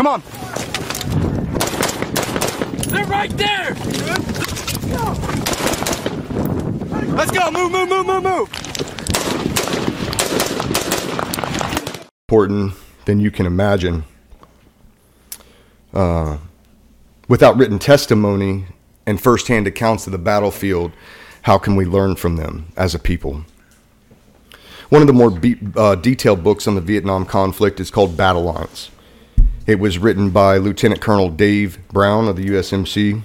Come 0.00 0.06
on. 0.06 0.22
They're 2.88 3.04
right 3.04 3.30
there. 3.36 3.74
Let's 7.14 7.30
go. 7.30 7.50
Move, 7.50 7.70
move, 7.70 7.86
move, 7.90 8.06
move, 8.06 8.22
move. 8.22 8.48
important 12.26 12.72
than 13.04 13.20
you 13.20 13.30
can 13.30 13.44
imagine. 13.44 14.04
Uh, 15.92 16.38
without 17.28 17.58
written 17.58 17.78
testimony 17.78 18.64
and 19.04 19.20
firsthand 19.20 19.66
accounts 19.66 20.06
of 20.06 20.12
the 20.12 20.18
battlefield, 20.18 20.92
how 21.42 21.58
can 21.58 21.76
we 21.76 21.84
learn 21.84 22.16
from 22.16 22.36
them 22.36 22.72
as 22.74 22.94
a 22.94 22.98
people? 22.98 23.44
One 24.88 25.02
of 25.02 25.06
the 25.06 25.12
more 25.12 25.28
be- 25.28 25.58
uh, 25.76 25.96
detailed 25.96 26.42
books 26.42 26.66
on 26.66 26.74
the 26.74 26.80
Vietnam 26.80 27.26
conflict 27.26 27.80
is 27.80 27.90
called 27.90 28.16
Battlelines. 28.16 28.88
It 29.70 29.78
was 29.78 30.00
written 30.00 30.30
by 30.30 30.56
Lieutenant 30.56 31.00
Colonel 31.00 31.30
Dave 31.30 31.78
Brown 31.92 32.26
of 32.26 32.34
the 32.34 32.44
USMC 32.44 33.22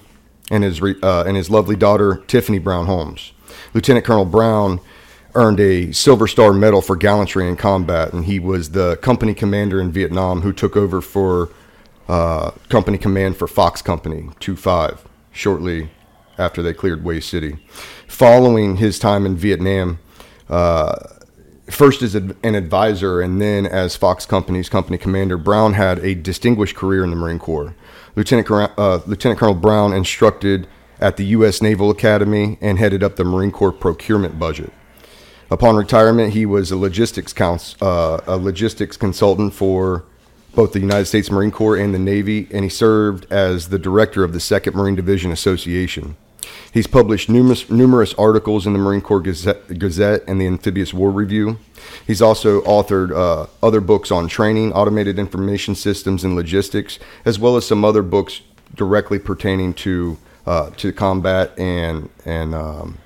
and 0.52 0.64
his, 0.64 0.80
uh, 0.80 1.24
and 1.26 1.36
his 1.36 1.50
lovely 1.50 1.76
daughter, 1.76 2.24
Tiffany 2.28 2.60
Brown 2.60 2.86
Holmes. 2.86 3.32
Lieutenant 3.74 4.06
Colonel 4.06 4.26
Brown 4.26 4.80
earned 5.34 5.60
a 5.60 5.92
Silver 5.92 6.28
Star 6.28 6.54
Medal 6.54 6.84
for 6.84 6.96
gallantry 6.96 7.50
in 7.50 7.56
combat, 7.56 8.14
and 8.14 8.26
he 8.26 8.38
was 8.38 8.70
the 8.70 8.98
company 8.98 9.34
commander 9.34 9.82
in 9.82 9.92
Vietnam 9.92 10.42
who 10.42 10.54
took 10.54 10.78
over 10.78 11.02
for 11.02 11.50
uh, 12.08 12.52
company 12.70 13.00
command 13.00 13.38
for 13.38 13.48
Fox 13.48 13.82
Company 13.82 14.30
2-5 14.40 15.00
shortly 15.32 15.90
after 16.38 16.62
they 16.62 16.76
cleared 16.76 17.02
Hue 17.02 17.22
City. 17.22 17.58
Following 18.08 18.76
his 18.76 19.00
time 19.00 19.26
in 19.26 19.36
Vietnam, 19.36 19.98
uh, 20.48 21.15
first 21.68 22.02
as 22.02 22.16
an 22.16 22.36
advisor 22.44 23.22
and 23.22 23.42
then 23.42 23.66
as 23.66 23.96
Fox 23.96 24.26
Company's 24.26 24.70
company 24.70 24.98
commander, 24.98 25.38
Brown 25.38 25.74
had 25.74 26.00
a 26.00 26.16
distinguished 26.16 26.76
career 26.76 27.04
in 27.04 27.10
the 27.10 27.16
Marine 27.16 27.40
Corps. 27.40 27.76
Lieutenant, 28.16 28.50
uh, 28.52 29.00
Lieutenant 29.06 29.40
Colonel 29.40 29.56
Brown 29.56 29.94
instructed 29.94 30.68
at 31.00 31.18
the 31.18 31.26
U.S. 31.26 31.62
Naval 31.62 31.90
Academy 31.90 32.58
and 32.62 32.80
headed 32.80 33.04
up 33.04 33.16
the 33.16 33.24
Marine 33.24 33.52
Corps 33.52 33.72
procurement 33.72 34.40
budget. 34.40 34.72
Upon 35.52 35.76
retirement, 35.76 36.34
he 36.34 36.46
was 36.46 36.72
a 36.72 36.78
logistics 36.78 37.34
cons- 37.34 37.76
uh, 37.82 38.22
a 38.26 38.38
logistics 38.38 38.98
consultant 38.98 39.54
for 39.54 40.06
both 40.56 40.72
the 40.72 40.80
United 40.80 41.06
States 41.06 41.30
Marine 41.30 41.52
Corps 41.52 41.76
and 41.76 41.94
the 41.94 42.00
Navy, 42.00 42.48
and 42.52 42.64
he 42.64 42.70
served 42.70 43.32
as 43.32 43.70
the 43.70 43.78
director 43.78 44.24
of 44.24 44.34
the 44.34 44.40
Second 44.40 44.76
Marine 44.76 44.96
Division 44.96 45.32
Association. 45.32 46.16
He's 46.76 46.88
published 46.88 47.30
numerous, 47.30 47.70
numerous 47.70 48.14
articles 48.16 48.68
in 48.68 48.74
the 48.74 48.80
Marine 48.80 49.00
Corps 49.00 49.22
Gazette, 49.22 49.80
Gazette 49.80 50.24
and 50.28 50.42
the 50.42 50.46
Amphibious 50.46 50.94
War 50.94 51.10
Review. 51.10 51.58
He's 52.06 52.22
also 52.22 52.60
authored 52.64 53.16
uh, 53.16 53.48
other 53.66 53.80
books 53.80 54.12
on 54.12 54.28
training, 54.28 54.74
automated 54.74 55.18
information 55.18 55.74
systems, 55.76 56.26
and 56.26 56.36
logistics, 56.36 57.00
as 57.24 57.40
well 57.40 57.56
as 57.56 57.66
some 57.66 57.86
other 57.86 58.02
books 58.02 58.42
directly 58.76 59.20
pertaining 59.20 59.74
to 59.76 60.18
uh, 60.46 60.70
to 60.72 60.92
combat 60.92 61.58
and 61.58 62.10
and 62.26 62.54
um, 62.54 62.98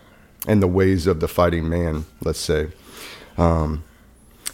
and 0.48 0.64
the 0.64 0.67
ways 0.67 1.06
of 1.06 1.20
the 1.20 1.28
fighting 1.28 1.70
man. 1.70 2.06
Let's 2.23 2.39
say. 2.39 2.70
Um, 3.38 3.83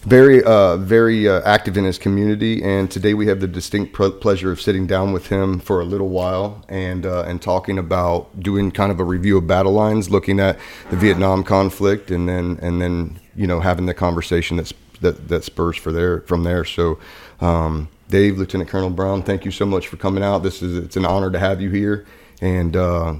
very, 0.05 0.43
uh, 0.43 0.77
very 0.77 1.27
uh, 1.27 1.41
active 1.41 1.77
in 1.77 1.83
his 1.83 1.97
community, 1.97 2.63
and 2.63 2.91
today 2.91 3.15
we 3.15 3.25
have 3.27 3.39
the 3.39 3.47
distinct 3.47 3.91
pr- 3.91 4.09
pleasure 4.09 4.51
of 4.51 4.61
sitting 4.61 4.85
down 4.85 5.11
with 5.13 5.27
him 5.27 5.59
for 5.59 5.81
a 5.81 5.85
little 5.85 6.09
while 6.09 6.63
and 6.69 7.05
uh, 7.05 7.23
and 7.23 7.41
talking 7.41 7.79
about 7.79 8.39
doing 8.39 8.69
kind 8.69 8.91
of 8.91 8.99
a 8.99 9.03
review 9.03 9.37
of 9.37 9.45
Battlelines, 9.45 10.11
looking 10.11 10.39
at 10.39 10.59
the 10.91 10.95
Vietnam 10.95 11.43
conflict, 11.43 12.11
and 12.11 12.29
then 12.29 12.59
and 12.61 12.79
then 12.79 13.19
you 13.35 13.47
know 13.47 13.59
having 13.59 13.87
the 13.87 13.95
conversation 13.95 14.57
that's 14.57 14.73
that 15.01 15.27
that 15.27 15.43
spurs 15.43 15.75
for 15.75 15.91
there 15.91 16.21
from 16.21 16.43
there. 16.43 16.65
So, 16.65 16.99
um, 17.41 17.89
Dave, 18.09 18.37
Lieutenant 18.37 18.69
Colonel 18.69 18.91
Brown, 18.91 19.23
thank 19.23 19.43
you 19.43 19.51
so 19.51 19.65
much 19.65 19.87
for 19.87 19.97
coming 19.97 20.23
out. 20.23 20.43
This 20.43 20.61
is 20.61 20.77
it's 20.77 20.97
an 20.97 21.05
honor 21.05 21.31
to 21.31 21.39
have 21.39 21.61
you 21.61 21.71
here, 21.71 22.05
and 22.41 22.75
uh, 22.75 23.15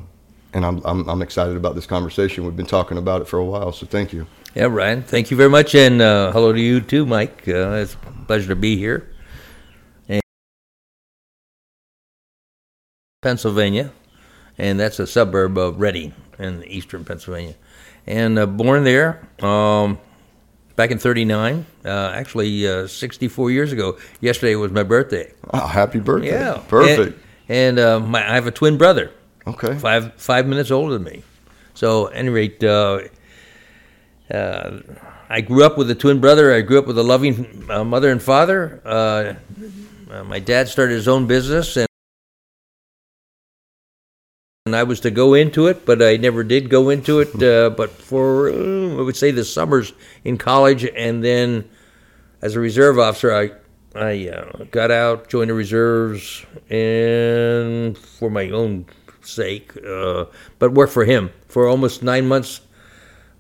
and 0.54 0.64
I'm, 0.64 0.82
I'm 0.86 1.10
I'm 1.10 1.22
excited 1.24 1.58
about 1.58 1.74
this 1.74 1.88
conversation. 1.88 2.46
We've 2.46 2.56
been 2.56 2.68
talking 2.68 3.00
about 3.00 3.22
it 3.22 3.28
for 3.28 3.40
a 3.40 3.46
while, 3.46 3.72
so 3.72 3.88
thank 3.88 4.14
you. 4.14 4.28
Yeah, 4.56 4.68
Ryan, 4.68 5.04
thank 5.04 5.32
you 5.32 5.36
very 5.36 5.50
much, 5.50 5.76
and 5.76 6.02
uh, 6.02 6.32
hello 6.32 6.54
to 6.54 6.60
you 6.62 6.80
too, 6.80 7.06
Mike. 7.06 7.46
Uh, 7.46 7.72
it's 7.72 7.96
a 7.96 8.26
pleasure 8.26 8.48
to 8.48 8.56
be 8.56 8.78
here. 8.78 9.06
And 10.08 10.22
Pennsylvania, 13.22 13.92
and 14.58 14.80
that's 14.80 14.98
a 15.00 15.08
suburb 15.08 15.58
of 15.58 15.82
Reading 15.82 16.14
in 16.40 16.64
eastern 16.64 17.04
Pennsylvania. 17.04 17.56
And 18.08 18.40
uh, 18.40 18.46
born 18.46 18.86
there 18.86 19.28
um, 19.42 20.00
back 20.78 20.90
in 20.90 21.00
39, 21.00 21.66
uh, 21.84 21.90
actually 22.16 22.66
uh, 22.66 22.88
64 22.88 23.52
years 23.52 23.74
ago. 23.74 23.98
Yesterday 24.22 24.56
was 24.56 24.72
my 24.72 24.84
birthday. 24.84 25.34
Oh, 25.54 25.68
happy 25.68 26.00
birthday. 26.00 26.30
Yeah. 26.30 26.64
Perfect. 26.70 27.20
And, 27.50 27.78
and 27.78 27.80
uh, 27.80 28.00
my, 28.00 28.26
I 28.26 28.36
have 28.36 28.48
a 28.48 28.52
twin 28.52 28.78
brother. 28.78 29.12
Okay. 29.46 29.78
Five 29.78 30.14
five 30.14 30.48
minutes 30.48 30.72
older 30.72 30.94
than 30.94 31.04
me. 31.04 31.24
So, 31.74 32.08
at 32.08 32.16
any 32.16 32.30
rate, 32.30 32.64
uh, 34.32 34.80
I 35.30 35.42
grew 35.42 35.64
up 35.64 35.78
with 35.78 35.90
a 35.90 35.96
twin 35.96 36.20
brother. 36.20 36.54
I 36.54 36.62
grew 36.62 36.80
up 36.80 36.88
with 36.88 36.98
a 36.98 37.04
loving 37.04 37.66
uh, 37.70 37.84
mother 37.84 38.12
and 38.12 38.22
father. 38.22 38.82
Uh, 38.86 39.34
uh, 40.12 40.24
my 40.24 40.40
dad 40.40 40.68
started 40.68 40.94
his 40.94 41.08
own 41.08 41.28
business, 41.28 41.78
and 41.78 41.88
and 44.66 44.76
I 44.76 44.84
was 44.84 45.00
to 45.02 45.12
go 45.12 45.36
into 45.36 45.68
it, 45.68 45.86
but 45.86 46.02
I 46.02 46.18
never 46.18 46.44
did 46.44 46.70
go 46.70 46.90
into 46.90 47.20
it. 47.20 47.42
Uh, 47.42 47.70
but 47.70 47.92
for 47.92 48.50
uh, 48.50 48.98
I 48.98 49.02
would 49.02 49.16
say 49.16 49.32
the 49.32 49.46
summers 49.46 49.94
in 50.24 50.38
college, 50.38 50.86
and 50.86 51.24
then 51.24 51.70
as 52.42 52.56
a 52.56 52.60
reserve 52.60 52.98
officer, 52.98 53.34
I 53.34 53.52
I 53.96 54.30
uh, 54.30 54.66
got 54.72 54.92
out, 54.92 55.30
joined 55.30 55.50
the 55.50 55.54
reserves, 55.54 56.46
and 56.70 57.98
for 57.98 58.30
my 58.30 58.50
own 58.50 58.86
sake, 59.22 59.72
uh, 59.86 60.26
but 60.60 60.74
worked 60.74 60.94
for 60.94 61.06
him 61.06 61.32
for 61.48 61.68
almost 61.68 62.04
nine 62.04 62.28
months. 62.28 62.62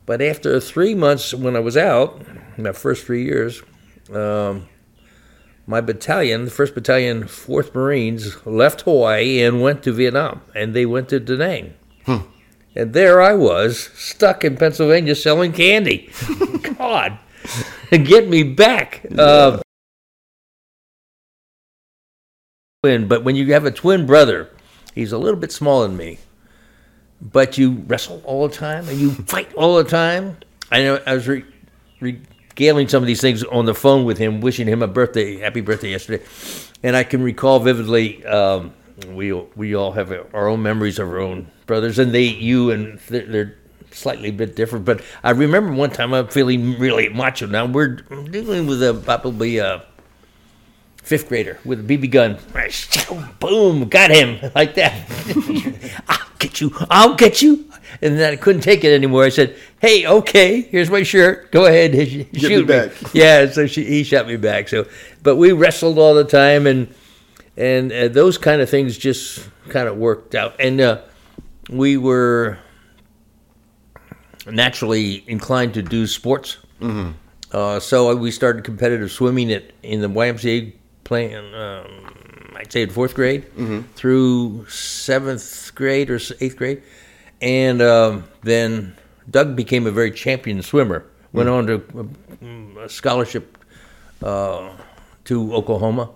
But 0.05 0.21
after 0.21 0.59
three 0.59 0.93
months, 0.93 1.33
when 1.33 1.55
I 1.55 1.59
was 1.59 1.75
out, 1.75 2.21
my 2.57 2.71
first 2.71 3.05
three 3.05 3.23
years, 3.23 3.63
um, 4.13 4.67
my 5.67 5.81
battalion, 5.81 6.45
the 6.45 6.51
First 6.51 6.75
Battalion, 6.75 7.27
Fourth 7.27 7.73
Marines, 7.73 8.45
left 8.45 8.81
Hawaii 8.81 9.41
and 9.41 9.61
went 9.61 9.81
to 9.83 9.91
Vietnam, 9.91 10.41
and 10.53 10.75
they 10.75 10.85
went 10.85 11.09
to 11.09 11.19
Da 11.19 11.35
Nang. 11.37 11.73
And 12.75 12.93
there 12.93 13.21
I 13.21 13.33
was, 13.33 13.89
stuck 13.95 14.43
in 14.43 14.57
Pennsylvania 14.57 15.15
selling 15.15 15.53
candy. 15.53 16.11
God, 16.77 17.17
get 17.89 18.27
me 18.27 18.43
back. 18.43 19.05
Uh, 19.17 19.59
twin, 22.83 23.07
but 23.07 23.23
when 23.23 23.35
you 23.35 23.53
have 23.53 23.65
a 23.65 23.71
twin 23.71 24.05
brother, 24.05 24.51
he's 24.93 25.11
a 25.11 25.17
little 25.17 25.39
bit 25.39 25.51
smaller 25.51 25.87
than 25.87 25.97
me, 25.97 26.19
but 27.21 27.57
you 27.57 27.83
wrestle 27.87 28.21
all 28.25 28.47
the 28.47 28.55
time 28.55 28.87
and 28.89 28.99
you 28.99 29.11
fight 29.11 29.53
all 29.55 29.75
the 29.77 29.83
time. 29.83 30.37
I 30.71 30.81
know 30.83 31.01
I 31.05 31.13
was 31.13 31.27
re- 31.27 31.45
regaling 31.99 32.87
some 32.87 33.03
of 33.03 33.07
these 33.07 33.21
things 33.21 33.43
on 33.43 33.65
the 33.65 33.73
phone 33.73 34.05
with 34.05 34.17
him, 34.17 34.41
wishing 34.41 34.67
him 34.67 34.81
a 34.81 34.87
birthday, 34.87 35.37
happy 35.39 35.61
birthday 35.61 35.91
yesterday, 35.91 36.23
and 36.83 36.95
I 36.95 37.03
can 37.03 37.21
recall 37.23 37.59
vividly. 37.59 38.25
Um, 38.25 38.73
we 39.09 39.33
we 39.33 39.75
all 39.75 39.91
have 39.91 40.11
our 40.33 40.47
own 40.47 40.61
memories 40.61 40.99
of 40.99 41.09
our 41.09 41.19
own 41.19 41.51
brothers, 41.65 41.99
and 41.99 42.13
they 42.13 42.23
you 42.23 42.71
and 42.71 42.99
they're, 43.09 43.25
they're 43.25 43.55
slightly 43.91 44.29
a 44.29 44.33
bit 44.33 44.55
different. 44.55 44.85
But 44.85 45.01
I 45.23 45.31
remember 45.31 45.73
one 45.73 45.89
time 45.91 46.13
I'm 46.13 46.27
feeling 46.27 46.77
really 46.79 47.09
macho. 47.09 47.47
Now 47.47 47.65
we're 47.65 47.95
dealing 47.97 48.67
with 48.67 48.81
a 48.83 48.93
probably 48.93 49.57
a 49.57 49.85
fifth 50.97 51.29
grader 51.29 51.59
with 51.65 51.79
a 51.79 51.97
BB 51.97 52.11
gun. 52.11 52.37
Boom, 53.39 53.87
got 53.89 54.11
him 54.11 54.51
like 54.55 54.75
that. 54.75 55.07
Get 56.45 56.61
you. 56.61 56.71
I'll 56.91 57.15
get 57.15 57.41
you. 57.41 57.65
And 58.01 58.19
then 58.19 58.33
I 58.33 58.35
couldn't 58.35 58.61
take 58.61 58.83
it 58.83 58.93
anymore. 58.93 59.23
I 59.23 59.29
said, 59.29 59.55
"Hey, 59.79 60.05
okay, 60.05 60.61
here's 60.61 60.91
my 60.91 61.01
shirt. 61.03 61.51
Go 61.51 61.65
ahead, 61.65 61.93
shoot 62.35 62.49
me 62.59 62.63
back." 62.63 62.91
Yeah, 63.13 63.49
so 63.49 63.65
she, 63.67 63.83
he 63.83 64.03
shot 64.03 64.27
me 64.27 64.35
back. 64.37 64.67
So, 64.69 64.85
but 65.23 65.37
we 65.37 65.53
wrestled 65.53 65.97
all 65.97 66.13
the 66.13 66.23
time, 66.23 66.67
and 66.67 66.93
and 67.57 67.91
uh, 67.91 68.07
those 68.09 68.37
kind 68.37 68.61
of 68.61 68.69
things 68.69 68.97
just 68.97 69.49
kind 69.69 69.87
of 69.87 69.97
worked 69.97 70.35
out. 70.35 70.55
And 70.59 70.79
uh, 70.81 71.01
we 71.69 71.97
were 71.97 72.59
naturally 74.45 75.23
inclined 75.27 75.73
to 75.73 75.81
do 75.81 76.05
sports. 76.05 76.57
Uh, 77.51 77.79
so 77.79 78.15
we 78.15 78.29
started 78.31 78.63
competitive 78.63 79.11
swimming 79.11 79.51
at 79.51 79.71
in 79.81 80.01
the 80.01 80.09
YMCA 80.09 80.73
playing. 81.05 81.53
Um, 81.55 82.14
I'd 82.57 82.71
say 82.71 82.81
in 82.83 82.89
fourth 82.89 83.13
grade 83.13 83.45
through 83.95 84.67
seventh 84.69 85.71
grade 85.75 86.09
or 86.09 86.19
eighth 86.39 86.55
grade, 86.57 86.81
and 87.41 87.81
um, 87.81 88.23
then 88.43 88.95
Doug 89.29 89.55
became 89.55 89.87
a 89.87 89.91
very 89.91 90.11
champion 90.11 90.61
swimmer. 90.61 91.05
Went 91.33 91.49
on 91.49 91.67
to 91.67 91.83
um, 92.41 92.77
a 92.81 92.87
scholarship 92.87 93.57
uh, 94.23 94.69
to 95.25 95.53
Oklahoma, 95.53 96.11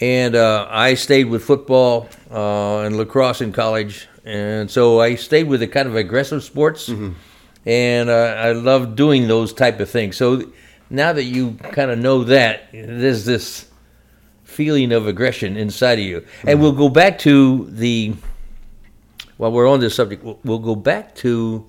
and 0.00 0.34
uh, 0.34 0.66
I 0.70 0.94
stayed 0.94 1.24
with 1.24 1.42
football 1.44 2.08
uh, 2.30 2.80
and 2.80 2.96
lacrosse 2.96 3.40
in 3.40 3.52
college, 3.52 4.08
and 4.24 4.70
so 4.70 5.00
I 5.00 5.14
stayed 5.14 5.48
with 5.48 5.60
the 5.60 5.68
kind 5.68 5.88
of 5.88 5.96
aggressive 5.96 6.44
sports, 6.44 6.88
and 7.64 8.10
uh, 8.10 8.12
I 8.12 8.52
love 8.52 8.94
doing 8.94 9.26
those 9.28 9.52
type 9.54 9.80
of 9.80 9.88
things. 9.88 10.16
So 10.16 10.42
now 10.90 11.14
that 11.14 11.24
you 11.24 11.54
kind 11.72 11.90
of 11.90 11.98
know 11.98 12.24
that, 12.24 12.68
there's 12.72 13.24
this 13.24 13.66
feeling 14.52 14.92
of 14.92 15.06
aggression 15.06 15.56
inside 15.56 15.98
of 15.98 16.04
you. 16.04 16.24
And 16.46 16.60
we'll 16.60 16.72
go 16.72 16.88
back 16.88 17.18
to 17.20 17.66
the, 17.70 18.14
while 19.38 19.50
we're 19.52 19.68
on 19.68 19.80
this 19.80 19.94
subject, 19.94 20.22
we'll, 20.22 20.38
we'll 20.44 20.58
go 20.58 20.74
back 20.76 21.14
to 21.16 21.64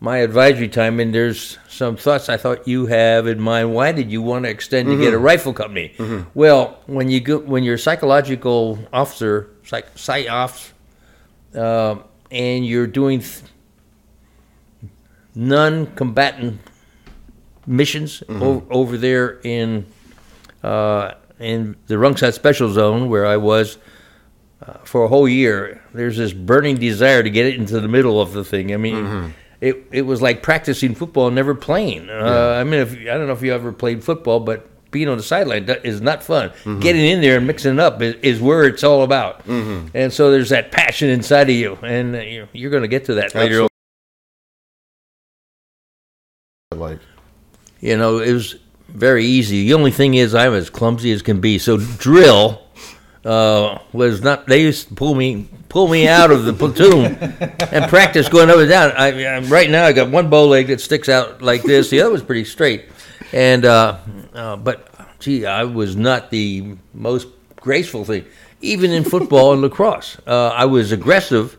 my 0.00 0.18
advisory 0.18 0.68
time, 0.68 0.98
and 0.98 1.14
there's 1.14 1.58
some 1.68 1.96
thoughts 1.96 2.28
I 2.28 2.36
thought 2.36 2.66
you 2.66 2.86
have 2.86 3.28
in 3.28 3.38
mind. 3.40 3.72
Why 3.72 3.92
did 3.92 4.10
you 4.10 4.20
want 4.20 4.44
to 4.46 4.50
extend 4.50 4.88
to 4.88 4.96
get 4.98 5.14
a 5.14 5.18
rifle 5.18 5.52
company? 5.52 5.94
Well, 6.34 6.80
when 6.86 7.08
you 7.08 7.20
go, 7.20 7.38
when 7.38 7.62
you're 7.62 7.76
a 7.76 7.78
psychological 7.78 8.78
officer, 8.92 9.50
psych, 9.64 9.86
psych 9.94 10.28
ops, 10.28 10.72
uh, 11.54 11.96
and 12.32 12.66
you're 12.66 12.88
doing 12.88 13.20
th- 13.20 13.42
non-combatant 15.34 16.60
missions 17.66 18.22
o- 18.28 18.64
over 18.70 18.96
there 18.98 19.38
in 19.44 19.86
uh, 20.64 21.12
in 21.42 21.76
the 21.86 21.98
Rung 21.98 22.16
Sat 22.16 22.34
Special 22.34 22.70
Zone 22.72 23.08
where 23.08 23.26
I 23.26 23.36
was 23.36 23.78
uh, 24.66 24.74
for 24.84 25.04
a 25.04 25.08
whole 25.08 25.28
year. 25.28 25.82
There's 25.92 26.16
this 26.16 26.32
burning 26.32 26.76
desire 26.76 27.22
to 27.22 27.30
get 27.30 27.46
it 27.46 27.56
into 27.56 27.80
the 27.80 27.88
middle 27.88 28.20
of 28.20 28.32
the 28.32 28.44
thing. 28.44 28.72
I 28.72 28.76
mean, 28.76 29.34
it 29.60 29.86
it 29.92 30.02
was 30.02 30.20
like 30.22 30.42
practicing 30.42 30.94
football 30.94 31.26
and 31.28 31.34
never 31.36 31.54
playing. 31.54 32.08
Uh, 32.10 32.56
I 32.60 32.64
mean, 32.64 32.80
if, 32.80 32.92
I 32.92 33.04
don't 33.16 33.26
know 33.26 33.32
if 33.32 33.42
you 33.42 33.52
ever 33.52 33.72
played 33.72 34.02
football, 34.04 34.40
but 34.40 34.68
being 34.90 35.08
on 35.08 35.16
the 35.16 35.22
sideline 35.22 35.68
is 35.84 36.00
not 36.02 36.22
fun. 36.22 36.52
Getting 36.80 37.00
in 37.06 37.20
there 37.22 37.38
and 37.38 37.46
mixing 37.46 37.72
it 37.74 37.80
up 37.80 38.02
is, 38.02 38.14
is 38.22 38.40
where 38.42 38.64
it's 38.64 38.84
all 38.84 39.02
about. 39.04 39.42
And 39.94 40.12
so 40.12 40.30
there's 40.30 40.50
that 40.50 40.70
passion 40.70 41.08
inside 41.08 41.48
of 41.48 41.56
you, 41.56 41.78
and 41.82 42.14
uh, 42.14 42.18
you're, 42.20 42.48
you're 42.52 42.70
going 42.70 42.82
to 42.82 42.88
get 42.88 43.06
to 43.06 43.14
that 43.14 43.34
later. 43.34 43.62
on. 43.62 43.68
Like, 46.78 46.98
You 47.80 47.96
know, 47.96 48.18
it 48.18 48.32
was 48.32 48.56
very 48.92 49.24
easy. 49.24 49.64
The 49.66 49.74
only 49.74 49.90
thing 49.90 50.14
is, 50.14 50.34
I'm 50.34 50.54
as 50.54 50.70
clumsy 50.70 51.12
as 51.12 51.22
can 51.22 51.40
be. 51.40 51.58
So 51.58 51.78
drill 51.78 52.62
uh, 53.24 53.78
was 53.92 54.22
not. 54.22 54.46
They 54.46 54.62
used 54.62 54.88
to 54.88 54.94
pull 54.94 55.14
me 55.14 55.48
pull 55.68 55.88
me 55.88 56.06
out 56.06 56.30
of 56.30 56.44
the 56.44 56.52
platoon 56.52 57.16
and 57.16 57.88
practice 57.88 58.28
going 58.28 58.50
up 58.50 58.58
and 58.58 58.68
down. 58.68 58.92
I, 58.92 59.24
I 59.24 59.38
right 59.40 59.70
now 59.70 59.86
I 59.86 59.92
got 59.92 60.10
one 60.10 60.28
bow 60.28 60.46
leg 60.46 60.66
that 60.66 60.80
sticks 60.80 61.08
out 61.08 61.40
like 61.40 61.62
this. 61.62 61.88
The 61.90 62.00
other 62.02 62.10
was 62.10 62.22
pretty 62.22 62.44
straight. 62.44 62.84
And 63.32 63.64
uh, 63.64 63.98
uh, 64.34 64.56
but 64.56 64.88
gee, 65.18 65.46
I 65.46 65.64
was 65.64 65.96
not 65.96 66.30
the 66.30 66.76
most 66.92 67.28
graceful 67.56 68.04
thing, 68.04 68.26
even 68.60 68.90
in 68.90 69.04
football 69.04 69.52
and 69.52 69.62
lacrosse. 69.62 70.18
Uh, 70.26 70.48
I 70.48 70.66
was 70.66 70.92
aggressive, 70.92 71.56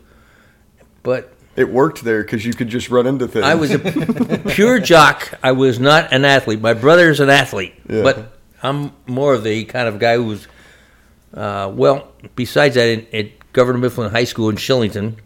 but 1.02 1.33
it 1.56 1.68
worked 1.70 2.02
there 2.02 2.22
because 2.22 2.44
you 2.44 2.52
could 2.52 2.68
just 2.68 2.90
run 2.90 3.06
into 3.06 3.28
things. 3.28 3.44
I 3.44 3.54
was 3.54 3.70
a 3.70 3.78
pure 4.50 4.78
jock. 4.80 5.32
I 5.42 5.52
was 5.52 5.78
not 5.78 6.12
an 6.12 6.24
athlete. 6.24 6.60
My 6.60 6.74
brother's 6.74 7.20
an 7.20 7.30
athlete, 7.30 7.74
Yeah. 7.88 8.02
but 8.02 8.38
I'm 8.62 8.92
more 9.06 9.34
of 9.34 9.44
the 9.44 9.64
kind 9.66 9.86
of 9.88 9.98
guy 9.98 10.16
who's, 10.16 10.48
uh, 11.34 11.70
well, 11.74 12.12
besides 12.34 12.74
that, 12.76 12.88
in, 12.88 13.06
at 13.12 13.52
Governor 13.52 13.78
Mifflin 13.78 14.10
High 14.10 14.24
School 14.24 14.48
in 14.48 14.56
Shillington, 14.56 15.16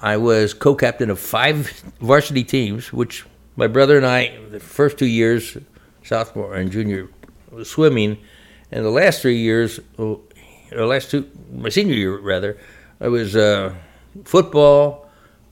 I 0.00 0.16
was 0.16 0.54
co 0.54 0.74
captain 0.74 1.10
of 1.10 1.18
five 1.18 1.68
varsity 2.00 2.44
teams, 2.44 2.92
which 2.92 3.24
my 3.56 3.66
brother 3.66 3.96
and 3.96 4.06
I, 4.06 4.36
the 4.50 4.60
first 4.60 4.98
two 4.98 5.06
years, 5.06 5.56
sophomore 6.04 6.54
and 6.54 6.70
junior, 6.70 7.08
was 7.50 7.68
swimming, 7.70 8.18
and 8.70 8.84
the 8.84 8.90
last 8.90 9.22
three 9.22 9.38
years, 9.38 9.80
oh, 9.98 10.20
or 10.72 10.86
last 10.86 11.10
two, 11.10 11.28
my 11.52 11.68
senior 11.70 11.94
year 11.94 12.18
rather, 12.18 12.58
I 13.00 13.08
was 13.08 13.34
uh, 13.36 13.74
football, 14.24 15.05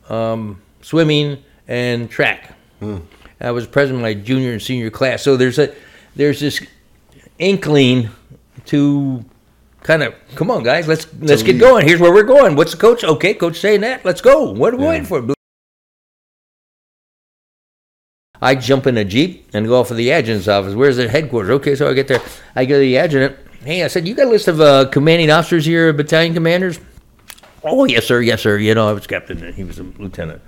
um, 0.09 0.61
swimming, 0.83 1.43
and 1.69 2.11
track. 2.11 2.57
I 3.41 3.51
was 3.51 3.67
president 3.67 4.01
of 4.01 4.03
my 4.03 4.15
junior 4.15 4.53
and 4.53 4.63
senior 4.63 4.91
class. 4.91 5.23
So 5.23 5.37
there's 5.37 5.59
a 5.59 5.75
there's 6.17 6.41
this 6.41 6.65
inkling 7.39 8.11
to 8.67 9.25
kind 9.83 10.03
of 10.03 10.15
come 10.35 10.51
on 10.51 10.63
guys, 10.63 10.89
let's 10.89 11.07
let's 11.21 11.43
get 11.43 11.59
going. 11.59 11.87
Here's 11.87 12.01
where 12.01 12.13
we're 12.13 12.23
going. 12.25 12.57
What's 12.57 12.73
the 12.73 12.79
coach? 12.79 13.05
Okay, 13.05 13.35
coach 13.35 13.59
saying 13.59 13.83
that. 13.83 14.05
Let's 14.05 14.21
go. 14.21 14.51
What 14.51 14.75
are 14.75 14.77
we 14.77 14.87
waiting 14.87 15.07
for? 15.07 15.35
I 18.43 18.55
jump 18.55 18.87
in 18.87 18.99
a 18.99 19.05
jeep 19.05 19.49
and 19.55 19.67
go 19.67 19.81
off 19.81 19.89
to 19.89 19.95
the 19.95 20.11
adjutant's 20.11 20.49
office. 20.49 20.75
Where's 20.75 20.97
the 20.97 21.09
headquarters? 21.09 21.51
Okay, 21.51 21.75
so 21.77 21.89
I 21.89 21.95
get 21.95 22.09
there. 22.09 22.21
I 22.55 22.67
go 22.67 22.75
to 22.75 22.81
the 22.81 22.99
adjutant. 22.99 23.39
Hey, 23.65 23.83
I 23.83 23.87
said, 23.87 24.07
you 24.07 24.15
got 24.15 24.27
a 24.27 24.31
list 24.31 24.49
of 24.49 24.61
uh, 24.61 24.87
commanding 24.91 25.31
officers 25.31 25.65
here, 25.65 25.91
battalion 25.95 26.35
commanders? 26.35 26.79
Oh, 27.65 27.85
yes, 27.85 28.07
sir, 28.07 28.21
yes, 28.21 28.43
sir. 28.43 28.59
You 28.59 28.75
know, 28.75 28.89
I 28.89 28.93
was 28.93 29.07
captain 29.07 29.43
and 29.43 29.55
he 29.55 29.65
was 29.65 29.79
a 29.79 29.83
lieutenant. 29.83 30.43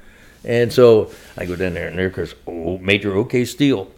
And 0.45 0.73
so 0.73 1.11
I 1.37 1.47
go 1.47 1.57
down 1.57 1.75
there 1.75 1.89
and 1.89 1.99
there 1.99 2.11
goes, 2.11 2.35
oh, 2.47 2.79
Major 2.79 3.17
OK 3.17 3.45
Steele. 3.45 3.91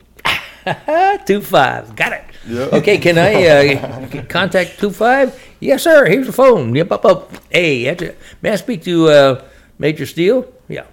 two 1.27 1.41
five, 1.41 1.95
got 1.97 2.13
it. 2.13 2.25
Okay, 2.51 2.99
can 2.99 3.19
I 3.19 3.75
uh, 3.75 4.23
contact 4.29 4.79
two 4.79 4.91
five? 4.91 5.39
Yes, 5.61 5.83
sir. 5.83 6.07
Here's 6.07 6.27
the 6.27 6.33
phone. 6.33 6.75
Yep, 6.75 6.93
up, 6.93 7.05
up. 7.05 7.33
Hey, 7.51 7.85
that's 7.85 8.03
it. 8.03 8.19
may 8.43 8.51
I 8.53 8.57
speak 8.57 8.83
to 8.85 9.09
uh, 9.09 9.45
Major 9.79 10.07
Steele? 10.07 10.47
Yeah. 10.69 10.87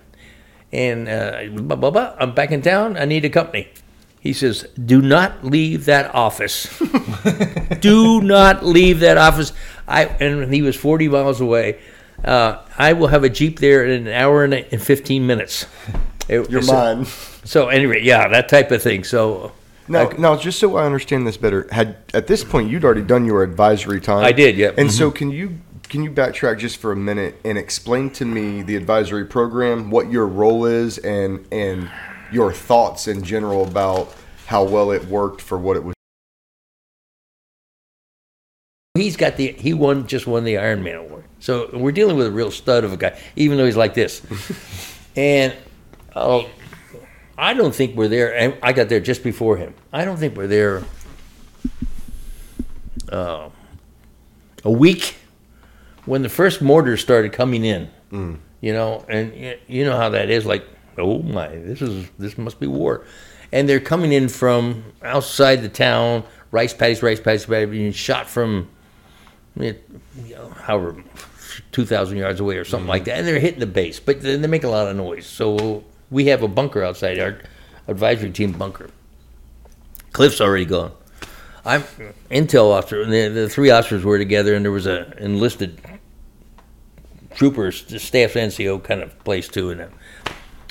And 0.71 1.07
uh, 1.07 1.43
blah, 1.61 1.75
blah, 1.75 1.91
blah. 1.91 2.15
I'm 2.19 2.33
back 2.33 2.51
in 2.51 2.61
town. 2.61 2.97
I 2.97 3.05
need 3.05 3.25
a 3.25 3.29
company. 3.29 3.69
He 4.19 4.33
says, 4.33 4.63
"Do 4.73 5.01
not 5.01 5.45
leave 5.45 5.85
that 5.85 6.13
office. 6.15 6.67
Do 7.79 8.21
not 8.21 8.65
leave 8.65 8.99
that 9.01 9.17
office." 9.17 9.53
I 9.87 10.05
and 10.05 10.51
he 10.51 10.63
was 10.63 10.75
40 10.75 11.07
miles 11.09 11.39
away. 11.39 11.79
Uh, 12.25 12.61
I 12.77 12.93
will 12.93 13.07
have 13.07 13.23
a 13.23 13.29
jeep 13.29 13.59
there 13.59 13.85
in 13.85 14.07
an 14.07 14.13
hour 14.13 14.43
and, 14.43 14.53
and 14.53 14.81
15 14.81 15.25
minutes. 15.25 15.65
It- 16.27 16.49
You're 16.49 16.63
so, 16.63 16.73
mine. 16.73 17.05
So 17.43 17.69
anyway, 17.69 18.01
yeah, 18.01 18.27
that 18.27 18.49
type 18.49 18.71
of 18.71 18.81
thing. 18.81 19.03
So 19.03 19.51
Now, 19.87 20.09
now, 20.17 20.35
just 20.35 20.57
so 20.57 20.75
I 20.75 20.83
understand 20.83 21.27
this 21.27 21.37
better, 21.37 21.67
had 21.71 21.97
at 22.15 22.25
this 22.25 22.43
point 22.43 22.71
you'd 22.71 22.83
already 22.83 23.03
done 23.03 23.25
your 23.27 23.43
advisory 23.43 24.01
time. 24.01 24.25
I 24.25 24.31
did, 24.31 24.57
yeah. 24.57 24.71
And 24.75 24.91
so, 24.91 25.11
can 25.11 25.29
you 25.29 25.59
can 25.83 26.01
you 26.01 26.09
backtrack 26.09 26.57
just 26.57 26.77
for 26.77 26.91
a 26.91 26.95
minute 26.95 27.39
and 27.45 27.59
explain 27.59 28.09
to 28.13 28.25
me 28.25 28.63
the 28.63 28.75
advisory 28.75 29.25
program, 29.25 29.91
what 29.91 30.09
your 30.11 30.25
role 30.25 30.65
is, 30.65 30.97
and 30.97 31.45
and 31.51 31.91
your 32.31 32.51
thoughts 32.51 33.07
in 33.07 33.23
general 33.23 33.63
about 33.67 34.11
how 34.47 34.63
well 34.63 34.89
it 34.89 35.05
worked 35.05 35.41
for 35.41 35.59
what 35.59 35.77
it 35.77 35.83
was. 35.83 35.93
he's 38.95 39.15
got 39.17 39.37
the 39.37 39.51
he 39.51 39.73
won 39.75 40.07
just 40.07 40.25
won 40.25 40.43
the 40.43 40.55
Ironman 40.55 40.95
award. 40.95 41.24
So 41.45 41.69
we're 41.71 41.91
dealing 41.91 42.17
with 42.17 42.25
a 42.25 42.31
real 42.31 42.49
stud 42.49 42.83
of 42.83 42.91
a 42.91 42.97
guy, 42.97 43.19
even 43.35 43.59
though 43.59 43.65
he's 43.65 43.77
like 43.77 43.93
this. 43.93 44.23
and 45.15 45.53
oh, 46.15 46.49
I 47.37 47.53
don't 47.53 47.73
think 47.73 47.95
we're 47.95 48.07
there. 48.07 48.35
And 48.35 48.57
I 48.63 48.73
got 48.73 48.89
there 48.89 48.99
just 48.99 49.21
before 49.21 49.55
him. 49.55 49.75
I 49.93 50.05
don't 50.05 50.17
think 50.17 50.35
we're 50.35 50.47
there. 50.47 50.83
Uh, 53.11 53.49
a 54.63 54.71
week 54.71 55.17
when 56.05 56.23
the 56.23 56.29
first 56.29 56.63
mortars 56.63 57.01
started 57.01 57.31
coming 57.31 57.63
in, 57.63 57.91
you 58.61 58.73
know, 58.73 59.05
and 59.07 59.59
you 59.67 59.85
know 59.85 59.95
how 59.95 60.09
that 60.09 60.31
is. 60.31 60.47
Like, 60.47 60.65
oh 60.97 61.21
my, 61.21 61.49
this 61.49 61.79
is 61.79 62.09
this 62.17 62.39
must 62.39 62.59
be 62.59 62.65
war, 62.65 63.05
and 63.51 63.69
they're 63.69 63.79
coming 63.79 64.11
in 64.11 64.29
from 64.29 64.83
outside 65.03 65.61
the 65.61 65.69
town, 65.69 66.23
rice 66.49 66.73
paddies, 66.73 67.03
rice 67.03 67.19
paddies, 67.19 67.47
rice 67.47 67.65
paddies, 67.65 67.69
being 67.69 67.91
shot 67.91 68.27
from 68.27 68.67
you 69.57 69.75
know, 70.31 70.49
however, 70.49 71.03
2,000 71.71 72.17
yards 72.17 72.39
away 72.39 72.57
or 72.57 72.65
something 72.65 72.87
like 72.87 73.05
that. 73.05 73.17
And 73.17 73.27
they're 73.27 73.39
hitting 73.39 73.59
the 73.59 73.65
base, 73.65 73.99
but 73.99 74.21
then 74.21 74.41
they 74.41 74.47
make 74.47 74.63
a 74.63 74.69
lot 74.69 74.87
of 74.87 74.95
noise. 74.95 75.25
So 75.25 75.83
we 76.09 76.25
have 76.27 76.43
a 76.43 76.47
bunker 76.47 76.83
outside, 76.83 77.19
our 77.19 77.39
advisory 77.87 78.31
team 78.31 78.51
bunker. 78.51 78.89
Cliff's 80.11 80.39
already 80.39 80.65
gone. 80.65 80.91
I'm 81.65 81.81
intel 82.29 82.71
officer, 82.71 83.01
and 83.01 83.11
the, 83.11 83.27
the 83.29 83.49
three 83.49 83.71
officers 83.71 84.03
were 84.03 84.19
together, 84.19 84.53
and 84.53 84.63
there 84.63 84.71
was 84.71 84.85
a 84.85 85.11
enlisted 85.17 85.81
troopers, 87.33 87.85
staff 88.01 88.33
NCO 88.33 88.83
kind 88.83 89.01
of 89.01 89.17
place 89.23 89.47
too. 89.47 89.71
And 89.71 89.81
uh, 89.81 89.87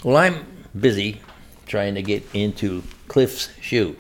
well, 0.05 0.17
I'm 0.17 0.47
busy 0.79 1.21
trying 1.67 1.97
to 1.97 2.03
get 2.03 2.25
into 2.33 2.83
Cliff's 3.09 3.50
shoe, 3.61 3.97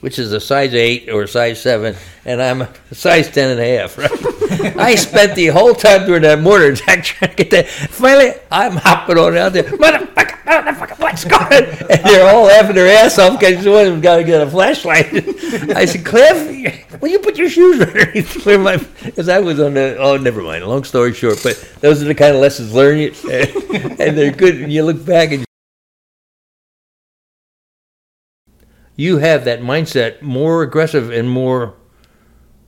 which 0.00 0.18
is 0.18 0.32
a 0.32 0.40
size 0.40 0.74
eight 0.74 1.08
or 1.08 1.22
a 1.22 1.28
size 1.28 1.62
seven, 1.62 1.94
and 2.24 2.42
I'm 2.42 2.62
a 2.62 2.70
size 2.92 3.30
ten 3.30 3.50
and 3.52 3.60
a 3.60 3.78
half. 3.78 3.96
Right? 3.96 4.10
I 4.78 4.94
spent 4.94 5.34
the 5.34 5.48
whole 5.48 5.74
time 5.74 6.06
during 6.06 6.22
that 6.22 6.40
mortar 6.40 6.66
attack 6.72 7.04
trying 7.04 7.30
to 7.30 7.36
get 7.36 7.50
that. 7.50 7.68
Finally, 7.68 8.32
I'm 8.50 8.76
hopping 8.76 9.18
on 9.18 9.36
out 9.36 9.52
there, 9.52 9.64
motherfucker, 9.64 10.42
motherfucker, 10.44 10.98
what's 10.98 11.24
going? 11.24 11.42
on? 11.42 11.48
And 11.90 12.04
they're 12.04 12.34
all 12.34 12.44
laughing 12.44 12.76
their 12.76 12.88
ass 13.04 13.18
off 13.18 13.38
because 13.38 13.66
one 13.66 13.86
of 13.86 13.92
them 13.92 14.00
got 14.00 14.16
to 14.16 14.24
get 14.24 14.40
a 14.40 14.50
flashlight. 14.50 15.06
I 15.74 15.84
said, 15.84 16.04
Cliff, 16.04 17.00
will 17.00 17.08
you 17.08 17.18
put 17.18 17.36
your 17.36 17.48
shoes 17.48 17.80
underneath? 17.80 18.34
Because 18.34 19.28
I 19.28 19.38
was 19.38 19.60
on 19.60 19.74
the. 19.74 19.96
Oh, 19.98 20.16
never 20.16 20.42
mind. 20.42 20.64
Long 20.66 20.84
story 20.84 21.14
short, 21.14 21.40
but 21.42 21.56
those 21.80 22.02
are 22.02 22.06
the 22.06 22.14
kind 22.14 22.34
of 22.34 22.40
lessons 22.40 22.72
learned, 22.74 23.16
and 23.24 24.16
they're 24.16 24.32
good. 24.32 24.60
And 24.60 24.72
you 24.72 24.84
look 24.84 25.04
back 25.04 25.32
and. 25.32 25.44
you 28.96 29.18
have 29.18 29.44
that 29.44 29.60
mindset 29.60 30.20
more 30.20 30.62
aggressive 30.62 31.10
and 31.10 31.30
more 31.30 31.77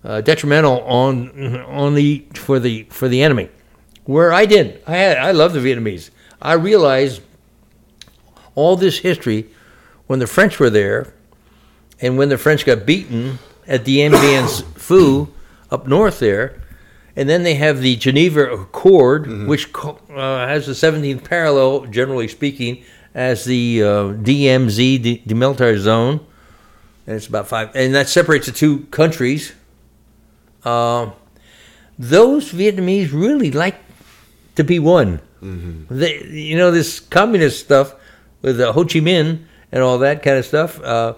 uh, 0.05 0.21
detrimental 0.21 0.81
on 0.83 1.61
on 1.63 1.95
the 1.95 2.27
for 2.35 2.59
the 2.59 2.85
for 2.91 3.09
the 3.09 3.23
enemy. 3.23 3.49
Where 4.05 4.33
I 4.33 4.47
did, 4.47 4.83
I 4.87 4.97
had, 4.97 5.19
I 5.19 5.31
love 5.33 5.53
the 5.53 5.61
Vietnamese. 5.61 6.11
I 6.43 6.55
realized 6.55 7.23
all 8.55 8.77
this 8.77 8.99
history 8.99 9.47
when 10.07 10.19
the 10.19 10.27
French 10.27 10.59
were 10.59 10.71
there, 10.71 11.13
and 12.01 12.19
when 12.19 12.29
the 12.29 12.39
French 12.39 12.65
got 12.65 12.87
beaten 12.87 13.39
at 13.67 13.85
Dien 13.85 14.13
Bien 14.13 14.45
Phu 14.45 15.29
up 15.71 15.87
north 15.87 16.19
there. 16.19 16.61
And 17.17 17.29
then 17.29 17.43
they 17.43 17.55
have 17.55 17.81
the 17.81 17.97
Geneva 17.97 18.53
Accord, 18.53 19.47
which 19.47 19.69
uh, 19.75 19.95
has 20.47 20.67
the 20.67 20.73
17th 20.73 21.25
parallel, 21.25 21.87
generally 21.87 22.29
speaking, 22.29 22.85
as 23.15 23.45
the 23.45 23.83
uh, 23.83 23.87
DMZ, 24.15 25.03
the 25.03 25.23
demilitarized 25.27 25.79
zone. 25.81 26.25
And 27.07 27.17
it's 27.17 27.27
about 27.27 27.49
five, 27.49 27.75
and 27.75 27.95
that 27.95 28.09
separates 28.09 28.47
the 28.47 28.53
two 28.53 28.87
countries. 28.87 29.53
Um 30.65 31.13
those 31.99 32.53
Vietnamese 32.53 33.13
really 33.13 33.51
like 33.51 33.77
to 34.57 34.65
be 34.65 34.79
one. 34.79 35.21
They, 35.91 36.23
you 36.25 36.57
know, 36.57 36.71
this 36.71 36.99
communist 37.01 37.61
stuff 37.61 37.95
with 38.43 38.61
uh, 38.61 38.73
Ho 38.73 38.85
Chi 38.85 39.01
Minh 39.01 39.45
and 39.71 39.83
all 39.83 39.99
that 39.99 40.23
kind 40.23 40.39
of 40.39 40.47
stuff. 40.47 40.81
Uh, 40.83 41.15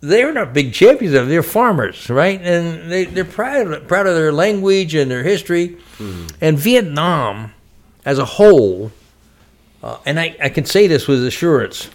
they're 0.00 0.32
not 0.32 0.52
big 0.52 0.72
champions 0.74 1.14
of. 1.14 1.24
it. 1.26 1.28
They're 1.30 1.42
farmers, 1.42 2.08
right? 2.10 2.40
And 2.40 2.90
they, 2.92 3.04
they're 3.06 3.24
proud 3.24 3.88
proud 3.88 4.06
of 4.06 4.14
their 4.14 4.32
language 4.32 4.94
and 4.94 5.10
their 5.10 5.22
history. 5.22 5.76
And 6.40 6.58
Vietnam, 6.58 7.52
as 8.04 8.18
a 8.18 8.24
whole, 8.24 8.92
uh, 9.82 9.98
and 10.06 10.20
I, 10.20 10.36
I 10.42 10.48
can 10.50 10.64
say 10.64 10.86
this 10.86 11.08
with 11.08 11.24
assurance, 11.26 11.88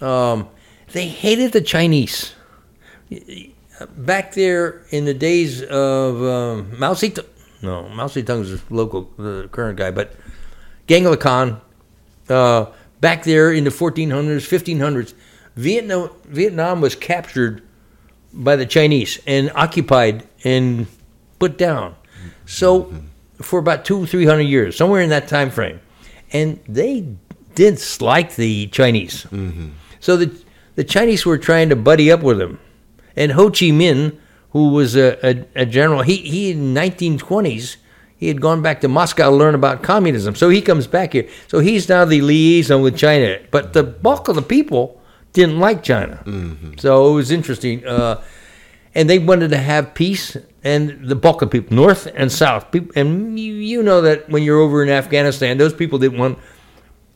um, 0.00 0.48
they 0.92 1.06
hated 1.06 1.52
the 1.52 1.62
Chinese. 1.62 2.34
Back 3.86 4.32
there 4.32 4.82
in 4.90 5.04
the 5.04 5.14
days 5.14 5.62
of 5.62 6.22
um, 6.22 6.78
Mao 6.78 6.94
Zedong, 6.94 7.26
no, 7.62 7.88
Mao 7.88 8.06
Zedong's 8.06 8.50
the 8.50 8.74
local, 8.74 9.10
the 9.16 9.48
current 9.52 9.78
guy, 9.78 9.90
but 9.90 10.14
Genghis 10.86 11.16
Khan, 11.16 11.60
uh, 12.28 12.66
back 13.00 13.24
there 13.24 13.52
in 13.52 13.64
the 13.64 13.70
1400s, 13.70 14.46
1500s, 14.46 15.14
Vietnam, 15.56 16.10
Vietnam 16.24 16.80
was 16.80 16.94
captured 16.94 17.62
by 18.32 18.56
the 18.56 18.66
Chinese 18.66 19.20
and 19.26 19.50
occupied 19.54 20.26
and 20.44 20.86
put 21.38 21.58
down. 21.58 21.94
So 22.46 22.92
for 23.36 23.58
about 23.58 23.84
two, 23.84 24.06
three 24.06 24.24
hundred 24.24 24.42
years, 24.42 24.76
somewhere 24.76 25.00
in 25.00 25.10
that 25.10 25.28
time 25.28 25.50
frame, 25.50 25.80
and 26.32 26.58
they 26.68 27.06
didn't 27.54 28.00
like 28.00 28.36
the 28.36 28.66
Chinese. 28.68 29.26
So 30.00 30.16
the 30.16 30.34
the 30.74 30.84
Chinese 30.84 31.26
were 31.26 31.38
trying 31.38 31.68
to 31.68 31.76
buddy 31.76 32.10
up 32.10 32.22
with 32.22 32.38
them, 32.38 32.58
and 33.16 33.32
Ho 33.32 33.48
Chi 33.48 33.66
Minh, 33.66 34.16
who 34.50 34.68
was 34.68 34.96
a, 34.96 35.18
a, 35.26 35.44
a 35.62 35.66
general, 35.66 36.02
he 36.02 36.16
he 36.16 36.50
in 36.50 36.74
1920s 36.74 37.76
he 38.22 38.28
had 38.28 38.40
gone 38.40 38.62
back 38.62 38.80
to 38.82 38.86
Moscow 38.86 39.30
to 39.30 39.36
learn 39.36 39.56
about 39.56 39.82
communism. 39.82 40.36
So 40.36 40.48
he 40.48 40.62
comes 40.62 40.86
back 40.86 41.12
here. 41.12 41.28
So 41.48 41.58
he's 41.58 41.88
now 41.88 42.04
the 42.04 42.20
liaison 42.20 42.80
with 42.80 42.96
China. 42.96 43.40
But 43.50 43.72
the 43.72 43.82
bulk 43.82 44.28
of 44.28 44.36
the 44.36 44.42
people 44.42 45.02
didn't 45.32 45.58
like 45.58 45.82
China. 45.82 46.22
So 46.78 47.10
it 47.10 47.14
was 47.14 47.32
interesting. 47.32 47.84
Uh, 47.84 48.22
and 48.94 49.10
they 49.10 49.18
wanted 49.18 49.48
to 49.48 49.56
have 49.56 49.92
peace. 49.94 50.36
And 50.62 51.08
the 51.08 51.16
bulk 51.16 51.42
of 51.42 51.50
people, 51.50 51.74
North 51.74 52.06
and 52.14 52.30
South, 52.30 52.70
people, 52.70 52.92
and 52.94 53.40
you, 53.40 53.54
you 53.54 53.82
know 53.82 54.00
that 54.02 54.28
when 54.30 54.44
you're 54.44 54.60
over 54.60 54.84
in 54.84 54.88
Afghanistan, 54.88 55.58
those 55.58 55.74
people 55.74 55.98
didn't 55.98 56.18
want 56.20 56.38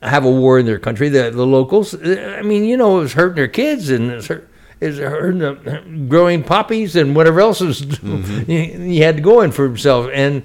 to 0.03 0.09
have 0.09 0.25
a 0.25 0.31
war 0.31 0.59
in 0.59 0.67
their 0.67 0.81
country. 0.81 1.09
The, 1.09 1.31
the 1.31 1.47
locals, 1.47 1.95
I 1.95 2.43
mean, 2.43 2.65
you 2.65 2.77
know, 2.77 2.99
it 2.99 3.03
was 3.03 3.13
hurting 3.13 3.37
their 3.37 3.47
kids 3.47 3.91
and 3.91 4.11
it 4.11 4.17
was, 4.17 4.27
hurt, 4.27 4.51
hurting 4.81 5.39
them, 5.41 5.61
uh, 5.67 6.09
growing 6.09 6.43
poppies 6.43 6.97
and 6.97 7.17
whatever 7.17 7.41
else 7.41 7.61
was 7.61 7.83
mm-hmm. 7.83 8.41
he, 8.43 8.67
he 8.73 9.01
had 9.01 9.23
going 9.23 9.51
for 9.51 9.65
himself. 9.65 10.11
And 10.13 10.45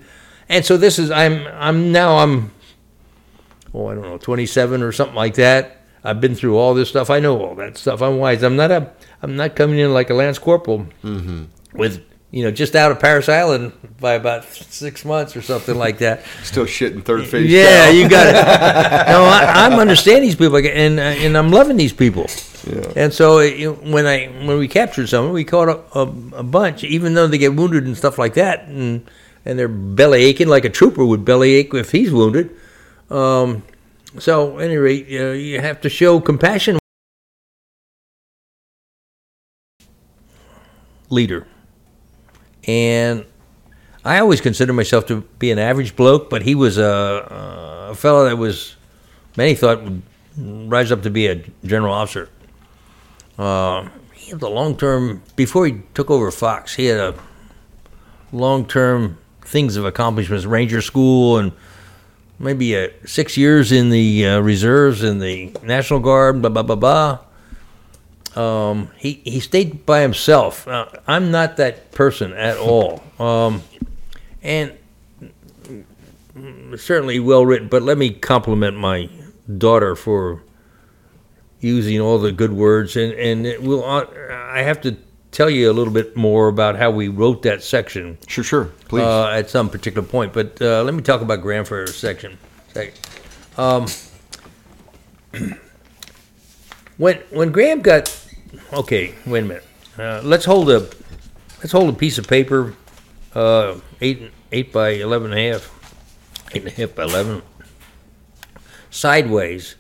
and 0.50 0.66
so 0.66 0.78
this 0.78 1.00
is 1.00 1.12
I'm 1.12 1.48
I'm 1.48 1.92
now 1.92 2.18
I'm 2.20 2.52
oh 3.74 3.88
I 3.88 3.96
don't 3.96 4.04
know 4.04 4.18
27 4.18 4.82
or 4.82 4.92
something 4.92 5.16
like 5.16 5.36
that. 5.36 5.78
I've 6.04 6.20
been 6.20 6.34
through 6.34 6.58
all 6.58 6.74
this 6.74 6.90
stuff. 6.90 7.10
I 7.10 7.20
know 7.20 7.40
all 7.44 7.56
that 7.56 7.78
stuff. 7.78 8.02
I'm 8.02 8.18
wise. 8.18 8.44
I'm 8.44 8.56
not 8.56 8.72
a 8.72 8.92
I'm 9.22 9.36
not 9.36 9.56
coming 9.56 9.80
in 9.80 9.94
like 9.94 10.10
a 10.10 10.14
lance 10.14 10.40
corporal 10.40 10.88
mm-hmm. 11.04 11.46
with 11.74 12.04
you 12.32 12.44
know 12.44 12.52
just 12.52 12.76
out 12.76 12.92
of 12.92 13.00
Parris 13.00 13.30
Island 13.30 13.74
by 14.00 14.14
about 14.14 14.46
six 14.46 15.06
months 15.06 15.36
or 15.36 15.42
something 15.42 15.76
like 15.76 16.00
that. 16.00 16.24
Still 16.44 16.66
shitting 16.66 17.04
third 17.04 17.28
face. 17.28 17.50
Yeah, 17.50 17.88
down. 17.88 17.96
you 17.96 18.10
got 18.10 18.28
it. 18.28 18.34
no, 19.08 19.24
I, 19.24 19.66
I'm 19.66 19.74
understanding 19.80 20.24
these 20.24 20.36
people, 20.36 20.58
and 20.58 21.00
uh, 21.00 21.04
and 21.04 21.38
I'm 21.38 21.52
loving 21.52 21.78
these 21.78 21.94
people. 21.94 22.28
Yeah. 22.66 22.94
And 22.96 23.14
so 23.14 23.40
you 23.40 23.72
know, 23.72 23.92
when 23.92 24.08
I 24.08 24.28
when 24.28 24.58
we 24.58 24.68
captured 24.68 25.08
someone, 25.08 25.34
we 25.34 25.44
caught 25.44 25.70
a, 25.70 26.00
a, 26.00 26.02
a 26.38 26.44
bunch, 26.44 26.84
even 26.84 27.14
though 27.14 27.28
they 27.28 27.38
get 27.38 27.56
wounded 27.56 27.86
and 27.86 27.98
stuff 27.98 28.18
like 28.18 28.34
that, 28.36 28.68
and 28.68 29.10
and 29.46 29.60
they're 29.60 29.68
belly 29.68 30.24
aching 30.24 30.48
like 30.48 30.66
a 30.66 30.70
trooper 30.70 31.06
would 31.06 31.26
belly 31.26 31.54
ache 31.54 31.74
if 31.74 31.92
he's 31.92 32.12
wounded. 32.12 32.56
Um, 33.10 33.64
so, 34.20 34.60
at 34.60 34.66
any 34.66 34.78
rate, 34.78 35.08
uh, 35.10 35.32
you 35.32 35.60
have 35.60 35.82
to 35.82 35.90
show 35.90 36.20
compassion. 36.20 36.78
Leader, 41.10 41.46
and 42.72 43.26
I 44.06 44.20
always 44.20 44.40
consider 44.40 44.72
myself 44.72 45.06
to 45.08 45.22
be 45.40 45.52
an 45.52 45.60
average 45.60 45.96
bloke, 45.96 46.30
but 46.30 46.42
he 46.42 46.56
was 46.56 46.78
a, 46.78 47.90
a 47.90 47.96
fellow 47.96 48.24
that 48.26 48.38
was 48.38 48.78
many 49.36 49.56
thought 49.56 49.84
would 49.84 50.02
rise 50.38 50.90
up 50.92 51.04
to 51.04 51.10
be 51.10 51.28
a 51.28 51.44
general 51.66 51.94
officer. 51.94 52.30
Uh, 53.38 53.90
he 54.14 54.32
had 54.32 54.40
the 54.40 54.50
long 54.50 54.78
term 54.78 55.22
before 55.36 55.66
he 55.66 55.82
took 55.94 56.10
over 56.10 56.32
Fox. 56.32 56.76
He 56.76 56.86
had 56.86 57.00
a 57.00 57.16
long 58.32 58.66
term 58.66 59.18
things 59.42 59.76
of 59.76 59.84
accomplishments, 59.84 60.46
Ranger 60.46 60.82
School, 60.82 61.38
and 61.38 61.52
maybe 62.40 62.76
uh, 62.78 62.88
six 63.06 63.36
years 63.36 63.74
in 63.74 63.90
the 63.90 64.26
uh, 64.26 64.40
reserves 64.40 65.04
in 65.04 65.20
the 65.20 65.54
National 65.62 66.00
Guard. 66.00 66.42
Blah 66.42 66.50
blah 66.50 66.64
blah 66.64 66.76
blah. 66.76 67.20
Um, 68.36 68.90
he 68.98 69.22
he 69.26 69.40
stayed 69.40 69.86
by 69.86 70.02
himself. 70.02 70.68
Uh, 70.68 70.86
I'm 71.08 71.32
not 71.32 71.58
that 71.58 71.92
person 71.92 72.34
at 72.34 72.58
all. 72.70 73.04
Um, 73.20 73.62
and 74.42 74.72
certainly 76.78 77.20
well 77.20 77.46
written. 77.46 77.68
But 77.68 77.84
let 77.84 77.98
me 77.98 78.10
compliment 78.12 78.78
my 78.78 79.10
daughter 79.58 79.96
for 79.96 80.42
using 81.60 82.00
all 82.00 82.18
the 82.20 82.32
good 82.32 82.54
words. 82.54 82.96
And 82.96 83.14
and 83.14 83.46
it 83.46 83.62
will. 83.62 83.84
uh, 83.84 84.06
I 84.32 84.62
have 84.64 84.82
to 84.82 84.96
tell 85.32 85.50
you 85.50 85.70
a 85.70 85.74
little 85.74 85.94
bit 85.94 86.16
more 86.18 86.48
about 86.48 86.76
how 86.78 86.92
we 86.92 87.08
wrote 87.08 87.42
that 87.44 87.64
section 87.64 88.18
Sure, 88.28 88.44
sure. 88.44 88.66
Please. 88.90 89.04
uh, 89.04 89.28
at 89.30 89.50
some 89.50 89.70
particular 89.70 90.06
point. 90.08 90.34
But 90.34 90.62
uh, 90.62 90.84
let 90.84 90.94
me 90.94 91.02
talk 91.02 91.22
about 91.22 91.42
Graham 91.42 91.64
for 91.66 91.84
a 91.84 91.88
section. 91.88 92.38
Second. 92.74 92.94
Um, 93.58 93.86
when 96.98 97.18
when 97.32 97.52
Graham 97.52 97.82
got 97.82 98.08
okay, 98.74 99.16
wait 99.26 99.44
a 99.44 99.48
minute. 99.48 99.66
Uh, 99.98 100.22
let's 100.24 100.46
hold 100.46 100.70
a 100.70 100.88
let's 101.60 101.72
hold 101.72 101.90
a 101.90 101.98
piece 101.98 102.18
of 102.18 102.28
paper, 102.28 102.76
uh, 103.34 103.76
eight 104.00 104.32
eight 104.52 104.72
by 104.72 104.90
eleven 104.90 105.32
and 105.32 105.40
a 105.40 105.52
half, 105.52 106.50
eight 106.54 106.64
and 106.64 106.72
a 106.72 106.76
half 106.76 106.96
by 106.96 107.04
eleven, 107.04 107.42
sideways, 108.90 109.76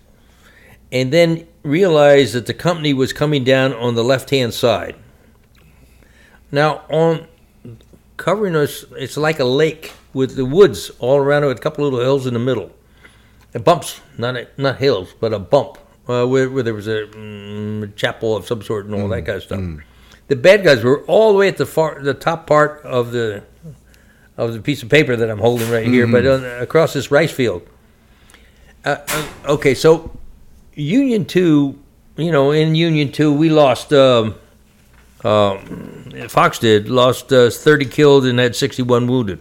and 0.91 1.11
then 1.11 1.47
realize 1.63 2.33
that 2.33 2.45
the 2.45 2.53
company 2.53 2.93
was 2.93 3.13
coming 3.13 3.43
down 3.43 3.73
on 3.73 3.95
the 3.95 4.03
left 4.03 4.29
hand 4.29 4.53
side. 4.53 4.95
Now 6.51 6.83
on 6.89 7.27
covering 8.17 8.55
us, 8.55 8.85
it's 8.97 9.17
like 9.17 9.39
a 9.39 9.45
lake 9.45 9.93
with 10.13 10.35
the 10.35 10.45
woods 10.45 10.91
all 10.99 11.17
around 11.17 11.43
it, 11.43 11.47
with 11.47 11.57
a 11.57 11.61
couple 11.61 11.83
little 11.83 12.01
hills 12.01 12.27
in 12.27 12.33
the 12.33 12.39
middle, 12.39 12.71
and 13.53 13.63
bumps, 13.63 14.01
not 14.17 14.35
not 14.57 14.77
hills, 14.77 15.15
but 15.19 15.33
a 15.33 15.39
bump 15.39 15.77
uh, 16.07 16.25
where, 16.25 16.49
where 16.49 16.63
there 16.63 16.73
was 16.73 16.87
a 16.87 17.07
mm, 17.07 17.95
chapel 17.95 18.35
of 18.35 18.45
some 18.45 18.61
sort 18.61 18.85
and 18.85 18.95
all 18.95 19.07
that 19.09 19.25
kind 19.25 19.37
of 19.37 19.43
stuff. 19.43 19.61
The 20.27 20.35
bad 20.35 20.63
guys 20.63 20.83
were 20.83 21.01
all 21.03 21.33
the 21.33 21.39
way 21.39 21.47
at 21.47 21.57
the 21.57 21.65
far, 21.65 22.01
the 22.01 22.13
top 22.13 22.47
part 22.47 22.81
of 22.83 23.11
the 23.11 23.43
of 24.37 24.53
the 24.53 24.61
piece 24.61 24.81
of 24.81 24.89
paper 24.89 25.15
that 25.15 25.29
I'm 25.29 25.39
holding 25.39 25.69
right 25.69 25.85
here, 25.85 26.07
but 26.07 26.25
on, 26.25 26.43
across 26.43 26.93
this 26.93 27.11
rice 27.11 27.31
field. 27.31 27.67
Uh, 28.83 28.97
uh, 29.07 29.27
okay, 29.45 29.75
so 29.75 30.17
Union 30.73 31.25
Two, 31.25 31.77
you 32.15 32.31
know, 32.31 32.51
in 32.51 32.75
Union 32.75 33.11
Two, 33.11 33.33
we 33.33 33.49
lost. 33.49 33.91
Um, 33.93 34.35
um, 35.23 36.11
Fox 36.29 36.59
did 36.59 36.89
lost 36.89 37.31
uh, 37.31 37.49
30 37.49 37.85
killed 37.85 38.25
and 38.25 38.39
had 38.39 38.55
61 38.55 39.07
wounded. 39.07 39.39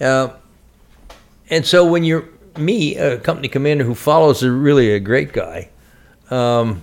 Uh, 0.00 0.30
and 1.50 1.66
so 1.66 1.84
when 1.84 2.04
you're 2.04 2.28
me, 2.56 2.96
a 2.96 3.18
company 3.18 3.48
commander 3.48 3.84
who 3.84 3.94
follows 3.94 4.42
is 4.42 4.50
really 4.50 4.92
a 4.92 5.00
great 5.00 5.32
guy. 5.32 5.70
Um, 6.30 6.82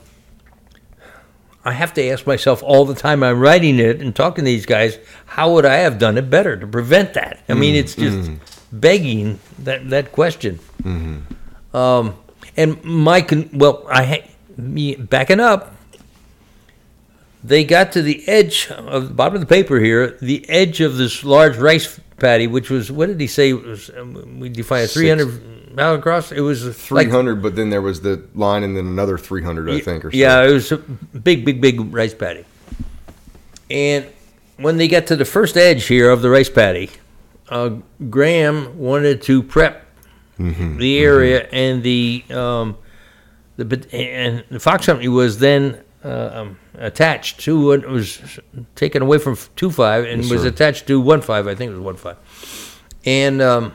I 1.65 1.73
have 1.73 1.93
to 1.95 2.07
ask 2.09 2.25
myself 2.25 2.63
all 2.63 2.85
the 2.85 2.95
time 2.95 3.21
I'm 3.21 3.39
writing 3.39 3.79
it 3.79 4.01
and 4.01 4.15
talking 4.15 4.45
to 4.45 4.49
these 4.49 4.65
guys, 4.65 4.97
how 5.25 5.53
would 5.53 5.65
I 5.65 5.75
have 5.77 5.99
done 5.99 6.17
it 6.17 6.29
better 6.29 6.55
to 6.55 6.65
prevent 6.65 7.13
that? 7.15 7.41
I 7.49 7.53
mean, 7.53 7.75
mm, 7.75 7.79
it's 7.79 7.95
mm-hmm. 7.95 8.21
just 8.21 8.31
mm. 8.31 8.39
begging 8.71 9.39
that, 9.59 9.89
that 9.89 10.11
question. 10.11 10.59
Mm-hmm. 10.81 11.75
Um, 11.75 12.15
and 12.55 12.83
my, 12.83 13.21
con- 13.21 13.49
well, 13.53 13.85
I 13.89 14.03
ha- 14.03 14.27
me 14.57 14.95
backing 14.95 15.39
up, 15.39 15.75
they 17.43 17.63
got 17.63 17.91
to 17.93 18.01
the 18.01 18.27
edge 18.27 18.69
of 18.71 19.09
the 19.09 19.13
bottom 19.13 19.35
of 19.35 19.41
the 19.41 19.47
paper 19.47 19.79
here, 19.79 20.17
the 20.21 20.47
edge 20.49 20.81
of 20.81 20.97
this 20.97 21.23
large 21.23 21.57
rice 21.57 21.99
paddy, 22.17 22.47
which 22.47 22.69
was, 22.69 22.91
what 22.91 23.07
did 23.07 23.19
he 23.19 23.27
say? 23.27 23.53
Was, 23.53 23.89
um, 23.97 24.39
we 24.39 24.49
define 24.49 24.83
a 24.83 24.87
300. 24.87 25.41
Battlecross. 25.73 26.31
It 26.31 26.41
was 26.41 26.63
three 26.77 27.09
hundred, 27.09 27.35
like, 27.35 27.43
but 27.43 27.55
then 27.55 27.69
there 27.69 27.81
was 27.81 28.01
the 28.01 28.23
line, 28.33 28.63
and 28.63 28.75
then 28.75 28.87
another 28.87 29.17
three 29.17 29.43
hundred, 29.43 29.69
I 29.69 29.79
think, 29.79 30.05
or 30.05 30.09
yeah, 30.11 30.41
so. 30.41 30.47
it 30.47 30.53
was 30.53 30.71
a 30.71 30.77
big, 30.77 31.45
big, 31.45 31.61
big 31.61 31.93
rice 31.93 32.13
paddy. 32.13 32.45
And 33.69 34.07
when 34.57 34.77
they 34.77 34.87
got 34.87 35.07
to 35.07 35.15
the 35.15 35.25
first 35.25 35.57
edge 35.57 35.85
here 35.85 36.09
of 36.09 36.21
the 36.21 36.29
rice 36.29 36.49
paddy, 36.49 36.89
uh, 37.49 37.77
Graham 38.09 38.77
wanted 38.77 39.21
to 39.23 39.43
prep 39.43 39.85
mm-hmm, 40.39 40.77
the 40.77 40.97
mm-hmm. 40.97 41.05
area, 41.05 41.45
mm-hmm. 41.45 41.55
and 41.55 41.83
the 41.83 42.23
um, 42.31 42.77
the 43.57 43.87
and 43.93 44.43
the 44.49 44.59
Fox 44.59 44.87
Company 44.87 45.07
was 45.07 45.39
then 45.39 45.83
uh, 46.03 46.29
um, 46.33 46.59
attached 46.75 47.41
to 47.41 47.73
it 47.73 47.87
was 47.87 48.39
taken 48.75 49.01
away 49.01 49.19
from 49.19 49.37
two 49.55 49.69
five 49.69 50.05
and 50.05 50.23
yes, 50.23 50.31
was 50.31 50.41
sir. 50.41 50.47
attached 50.47 50.87
to 50.87 50.99
one 50.99 51.21
five. 51.21 51.47
I 51.47 51.55
think 51.55 51.69
it 51.71 51.75
was 51.75 51.83
one 51.83 51.95
five, 51.95 52.17
and. 53.05 53.41
Um, 53.41 53.73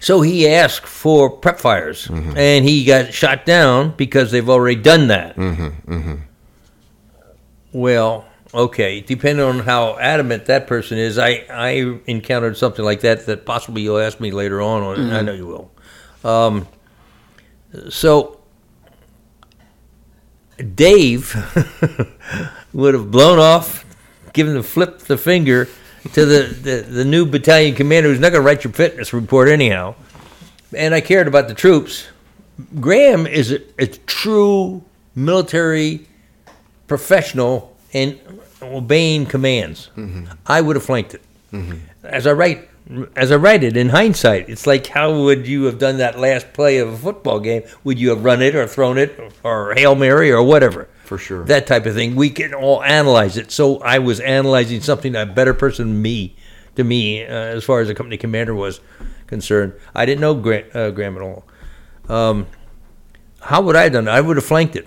so 0.00 0.22
he 0.22 0.48
asked 0.48 0.86
for 0.86 1.28
prep 1.28 1.60
fires, 1.60 2.08
mm-hmm. 2.08 2.36
and 2.36 2.64
he 2.64 2.86
got 2.86 3.12
shot 3.12 3.44
down 3.44 3.92
because 3.96 4.30
they've 4.30 4.48
already 4.48 4.80
done 4.80 5.08
that. 5.08 5.36
Mm-hmm, 5.36 5.92
mm-hmm. 5.92 6.14
Well, 7.72 8.24
okay, 8.54 9.02
depending 9.02 9.44
on 9.44 9.60
how 9.60 9.98
adamant 9.98 10.46
that 10.46 10.66
person 10.66 10.96
is, 10.96 11.18
I, 11.18 11.44
I 11.50 12.00
encountered 12.06 12.56
something 12.56 12.82
like 12.82 13.00
that 13.00 13.26
that 13.26 13.44
possibly 13.44 13.82
you'll 13.82 13.98
ask 13.98 14.20
me 14.20 14.30
later 14.30 14.62
on. 14.62 14.82
on 14.82 15.12
I 15.12 15.20
know 15.20 15.34
you 15.34 15.46
will. 15.46 15.70
Um, 16.24 16.66
so 17.90 18.40
Dave 20.74 21.34
would 22.72 22.94
have 22.94 23.10
blown 23.10 23.38
off, 23.38 23.84
given 24.32 24.54
the 24.54 24.62
flip 24.62 25.00
the 25.00 25.18
finger 25.18 25.68
to 26.12 26.24
the, 26.24 26.42
the, 26.42 26.80
the 26.82 27.04
new 27.04 27.26
battalion 27.26 27.74
commander 27.74 28.08
who's 28.08 28.20
not 28.20 28.30
going 28.30 28.42
to 28.42 28.46
write 28.46 28.64
your 28.64 28.72
fitness 28.72 29.12
report 29.12 29.48
anyhow. 29.48 29.94
And 30.76 30.94
I 30.94 31.00
cared 31.00 31.28
about 31.28 31.48
the 31.48 31.54
troops. 31.54 32.06
Graham 32.80 33.26
is 33.26 33.52
a, 33.52 33.60
a 33.78 33.86
true 33.86 34.82
military 35.14 36.06
professional 36.86 37.76
and 37.92 38.18
obeying 38.62 39.26
commands. 39.26 39.90
Mm-hmm. 39.96 40.26
I 40.46 40.60
would 40.60 40.76
have 40.76 40.84
flanked 40.84 41.14
it. 41.14 41.22
Mm-hmm. 41.52 41.78
As 42.04 42.26
I 42.26 42.32
write, 42.32 42.68
as 43.16 43.32
I 43.32 43.36
write 43.36 43.64
it 43.64 43.76
in 43.76 43.90
hindsight, 43.90 44.48
it's 44.48 44.66
like 44.66 44.86
how 44.86 45.22
would 45.22 45.46
you 45.46 45.64
have 45.64 45.78
done 45.78 45.98
that 45.98 46.18
last 46.18 46.52
play 46.52 46.78
of 46.78 46.92
a 46.92 46.96
football 46.96 47.40
game? 47.40 47.62
Would 47.84 47.98
you 47.98 48.10
have 48.10 48.24
run 48.24 48.42
it 48.42 48.54
or 48.54 48.66
thrown 48.66 48.98
it 48.98 49.18
or 49.42 49.74
hail 49.74 49.94
mary 49.94 50.30
or 50.30 50.42
whatever? 50.42 50.88
For 51.10 51.18
sure. 51.18 51.42
that 51.46 51.66
type 51.66 51.86
of 51.86 51.94
thing. 51.94 52.14
We 52.14 52.30
can 52.30 52.54
all 52.54 52.84
analyze 52.84 53.36
it. 53.36 53.50
So 53.50 53.78
I 53.80 53.98
was 53.98 54.20
analyzing 54.20 54.80
something 54.80 55.16
a 55.16 55.26
better 55.26 55.52
person 55.52 55.88
than 55.88 56.02
me, 56.02 56.36
to 56.76 56.84
me, 56.84 57.24
uh, 57.24 57.26
as 57.26 57.64
far 57.64 57.80
as 57.80 57.88
the 57.88 57.96
company 57.96 58.16
commander 58.16 58.54
was 58.54 58.80
concerned. 59.26 59.72
I 59.92 60.06
didn't 60.06 60.20
know 60.20 60.34
Graham, 60.36 60.70
uh, 60.72 60.90
Graham 60.90 61.16
at 61.16 61.22
all. 61.22 61.44
Um, 62.08 62.46
how 63.40 63.60
would 63.60 63.74
I 63.74 63.82
have 63.82 63.92
done 63.92 64.06
it? 64.06 64.10
I 64.12 64.20
would 64.20 64.36
have 64.36 64.46
flanked 64.46 64.76
it. 64.76 64.86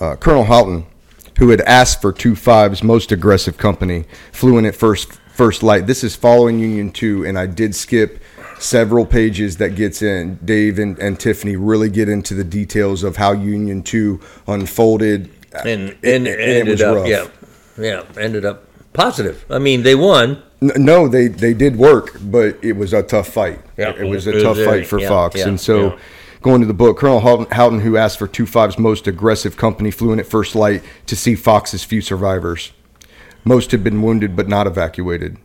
uh, 0.00 0.16
Colonel 0.16 0.44
Houghton, 0.44 0.86
who 1.38 1.50
had 1.50 1.60
asked 1.60 2.00
for 2.00 2.10
2-5's 2.10 2.82
most 2.82 3.12
aggressive 3.12 3.58
company, 3.58 4.06
flew 4.32 4.56
in 4.56 4.64
at 4.64 4.74
first 4.74 5.20
first 5.34 5.62
light. 5.62 5.86
This 5.86 6.02
is 6.02 6.16
following 6.16 6.58
Union 6.58 6.90
2, 6.90 7.26
and 7.26 7.38
I 7.38 7.46
did 7.46 7.74
skip 7.74 8.22
several 8.64 9.04
pages 9.06 9.58
that 9.58 9.74
gets 9.74 10.02
in. 10.02 10.36
Dave 10.44 10.78
and, 10.78 10.98
and 10.98 11.20
Tiffany 11.20 11.54
really 11.56 11.90
get 11.90 12.08
into 12.08 12.34
the 12.34 12.44
details 12.44 13.04
of 13.04 13.16
how 13.16 13.32
Union 13.32 13.82
2 13.82 14.20
unfolded. 14.48 15.30
And, 15.64 15.96
and, 16.02 16.26
it- 16.26 16.66
was 16.66 16.80
ended 16.80 16.82
up, 16.82 16.96
rough. 16.96 17.06
yeah, 17.08 17.26
yeah, 17.78 18.02
ended 18.20 18.44
up 18.44 18.64
positive. 18.92 19.44
I 19.50 19.58
mean, 19.58 19.82
they 19.82 19.94
won. 19.94 20.42
No, 20.60 21.08
they, 21.08 21.28
they 21.28 21.52
did 21.52 21.76
work, 21.76 22.16
but 22.22 22.58
it 22.62 22.72
was 22.72 22.92
a 22.94 23.02
tough 23.02 23.28
fight. 23.28 23.60
Yeah, 23.76 23.90
it, 23.90 24.04
was 24.08 24.26
a 24.26 24.38
it 24.38 24.42
tough 24.42 24.56
very- 24.56 24.80
fight 24.80 24.86
for 24.88 24.98
yeah, 24.98 25.08
Fox. 25.08 25.36
yeah, 25.36 25.48
and 25.48 25.60
so, 25.60 25.92
yeah. 25.92 25.98
going 26.40 26.60
to 26.62 26.66
the 26.66 26.72
book, 26.74 26.98
Colonel 26.98 27.20
Houghton, 27.20 27.46
Houghton, 27.50 27.80
who 27.80 27.96
asked 27.98 28.18
for 28.18 28.26
2-5's 28.26 28.78
most 28.78 29.06
aggressive 29.06 29.56
company, 29.58 29.90
flew 29.90 30.12
in 30.12 30.18
at 30.18 30.26
first 30.26 30.54
light 30.54 30.82
to 31.06 31.14
see 31.14 31.34
Fox's 31.34 31.84
few 31.84 32.00
survivors. 32.00 32.72
Most 33.44 33.72
had 33.72 33.84
been 33.84 34.00
wounded 34.00 34.34
but 34.34 34.48
not 34.48 34.66
evacuated. 34.66 35.36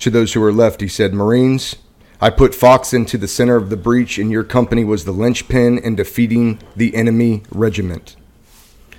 To 0.00 0.10
those 0.10 0.32
who 0.32 0.40
were 0.40 0.52
left, 0.52 0.80
he 0.80 0.88
said, 0.88 1.14
Marines, 1.14 1.76
I 2.20 2.30
put 2.30 2.54
Fox 2.54 2.92
into 2.92 3.18
the 3.18 3.28
center 3.28 3.56
of 3.56 3.70
the 3.70 3.76
breach, 3.76 4.18
and 4.18 4.30
your 4.30 4.44
company 4.44 4.84
was 4.84 5.04
the 5.04 5.12
linchpin 5.12 5.78
in 5.78 5.96
defeating 5.96 6.60
the 6.74 6.94
enemy 6.94 7.42
regiment. 7.50 8.16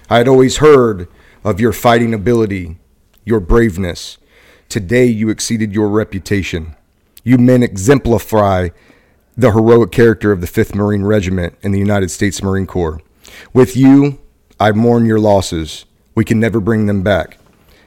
I 0.10 0.18
had 0.18 0.28
always 0.28 0.58
heard 0.58 1.08
of 1.44 1.60
your 1.60 1.74
fighting 1.74 2.14
ability, 2.14 2.78
your 3.24 3.40
braveness. 3.40 4.18
Today 4.70 5.06
you 5.06 5.30
exceeded 5.30 5.74
your 5.74 5.90
reputation. 5.90 6.76
You 7.24 7.38
men 7.38 7.64
exemplify 7.64 8.70
the 9.38 9.52
heroic 9.52 9.92
character 9.92 10.32
of 10.32 10.42
the 10.42 10.48
5th 10.48 10.76
Marine 10.76 11.04
Regiment 11.04 11.56
in 11.62 11.72
the 11.72 11.80
United 11.80 12.10
States 12.10 12.42
Marine 12.42 12.68
Corps. 12.68 13.02
With 13.54 13.76
you, 13.76 14.20
I 14.60 14.72
mourn 14.72 15.06
your 15.06 15.20
losses. 15.20 15.86
We 16.14 16.24
can 16.24 16.40
never 16.40 16.60
bring 16.60 16.86
them 16.86 17.04
back. 17.04 17.38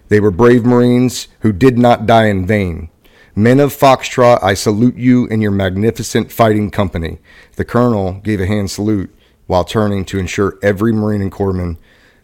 They 0.09 0.21
were 0.21 0.31
brave 0.31 0.64
Marines 0.64 1.29
who 1.40 1.53
did 1.53 1.79
not 1.79 2.07
die 2.07 2.27
in 2.27 2.47
vain. 2.47 2.90
Men 3.38 3.61
of 3.61 3.72
Foxtrot, 3.72 4.42
I 4.42 4.55
salute 4.55 4.96
you 4.96 5.29
and 5.31 5.40
your 5.40 5.53
magnificent 5.53 6.33
fighting 6.33 6.72
company. 6.72 7.18
The 7.55 7.64
colonel 7.64 8.14
gave 8.14 8.40
a 8.40 8.46
hand 8.46 8.68
salute 8.68 9.14
while 9.46 9.62
turning 9.62 10.05
to 10.07 10.18
ensure 10.18 10.59
every 10.61 10.92
Marine 10.92 11.22
and 11.22 11.31
Corpsman 11.31 11.77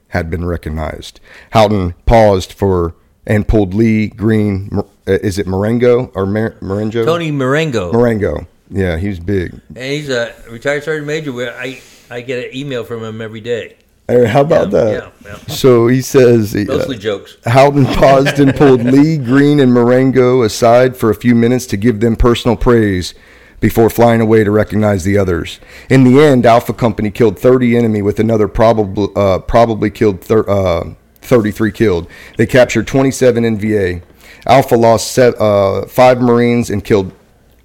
had 0.08 0.28
been 0.28 0.44
recognized. 0.44 1.20
Houghton 1.52 1.94
paused 2.04 2.52
for 2.52 2.96
and 3.24 3.46
pulled 3.46 3.74
Lee 3.74 4.08
Green. 4.08 4.70
uh, 4.76 4.82
Is 5.06 5.38
it 5.38 5.46
Marengo 5.46 6.06
or 6.16 6.26
Mar- 6.26 6.56
Marengo? 6.60 7.04
Tony 7.04 7.30
Marengo. 7.30 7.92
Marengo. 7.92 8.48
Yeah, 8.68 8.96
he's 8.96 9.20
big. 9.20 9.52
and 9.68 9.78
he's 9.78 10.08
a 10.10 10.34
retired 10.50 10.82
sergeant 10.82 11.06
major 11.06 11.30
where 11.32 11.56
I, 11.56 11.80
I 12.10 12.22
get 12.22 12.44
an 12.46 12.56
email 12.56 12.82
from 12.82 13.04
him 13.04 13.20
every 13.20 13.40
day. 13.40 13.76
Hey, 14.06 14.26
how 14.26 14.42
about 14.42 14.70
Yeah, 14.70 14.84
that? 14.84 14.92
yeah, 14.92 15.10
yeah. 15.48 15.54
So 15.54 15.86
he 15.88 16.02
says. 16.02 16.54
uh, 16.54 16.64
Mostly 16.68 16.98
jokes. 16.98 17.36
Houghton 17.46 17.84
paused 17.86 18.38
and 18.38 18.54
pulled 18.54 18.84
Lee, 18.84 19.16
Green, 19.16 19.60
and 19.60 19.72
Marengo 19.72 20.42
aside 20.42 20.96
for 20.96 21.08
a 21.10 21.14
few 21.14 21.34
minutes 21.34 21.64
to 21.66 21.76
give 21.78 22.00
them 22.00 22.14
personal 22.14 22.56
praise 22.56 23.14
before 23.60 23.88
flying 23.88 24.20
away 24.20 24.44
to 24.44 24.50
recognize 24.50 25.04
the 25.04 25.16
others. 25.16 25.58
In 25.88 26.04
the 26.04 26.20
end, 26.20 26.44
Alpha 26.44 26.74
Company 26.74 27.10
killed 27.10 27.38
30 27.38 27.76
enemy 27.78 28.02
with 28.02 28.20
another 28.20 28.46
probably 28.46 29.08
uh, 29.16 29.38
probably 29.38 29.88
killed 29.90 30.20
thir- 30.20 30.48
uh, 30.50 30.92
33 31.22 31.72
killed. 31.72 32.06
They 32.36 32.44
captured 32.46 32.86
27 32.86 33.42
NVA. 33.58 34.02
Alpha 34.46 34.76
lost 34.76 35.12
se- 35.12 35.32
uh, 35.38 35.86
five 35.86 36.20
Marines 36.20 36.68
and 36.68 36.84
killed 36.84 37.12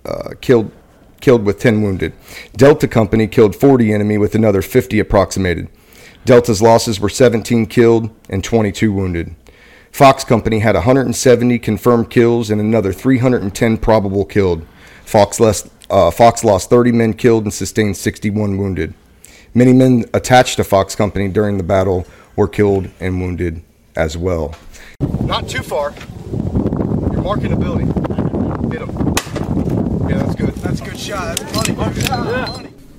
uh, 0.06 0.36
killed 0.40 0.72
killed 1.20 1.44
with 1.44 1.60
10 1.60 1.82
wounded. 1.82 2.14
Delta 2.56 2.88
Company 2.88 3.28
killed 3.28 3.54
40 3.54 3.92
enemy 3.92 4.18
with 4.18 4.36
another 4.36 4.62
50 4.62 5.00
approximated. 5.00 5.68
Delta's 6.26 6.62
losses 6.62 7.00
were 7.00 7.10
17 7.10 7.66
killed 7.66 8.10
and 8.30 8.44
22 8.44 8.92
wounded. 8.92 9.36
Fox 9.92 10.24
Company 10.24 10.60
had 10.60 10.76
170 10.76 11.60
confirmed 11.60 12.10
kills 12.10 12.50
and 12.50 12.62
another 12.62 12.94
310 12.94 13.78
probable 13.78 14.26
killed. 14.26 14.66
Fox, 15.06 15.40
less, 15.40 15.70
uh, 15.90 16.12
Fox 16.12 16.44
lost 16.44 16.70
30 16.70 16.92
men 16.92 17.14
killed 17.14 17.44
and 17.44 17.54
sustained 17.54 17.98
61 17.98 18.58
wounded. 18.58 18.94
Many 19.54 19.74
men 19.74 20.06
attached 20.14 20.58
to 20.58 20.64
Fox 20.64 20.96
Company 20.96 21.28
during 21.28 21.58
the 21.58 21.64
battle 21.64 22.06
were 22.36 22.48
killed 22.48 22.90
and 23.00 23.20
wounded 23.20 23.64
as 23.96 24.16
well. 24.16 24.56
Not 25.22 25.50
too 25.50 25.64
far. 25.64 25.94
You're 27.12 27.24
marking 27.24 27.52
a 27.52 27.56
building. 27.56 27.88
Hit 28.72 28.82
him. 28.82 29.16
Yeah, 30.08 30.18
that's 30.24 30.36
good. 30.36 30.54
That's 30.56 30.82
a 30.82 30.84
good 30.84 31.00
shot. 31.00 31.38
That's 31.38 31.56
money. 31.56 31.74
Money. 31.74 32.70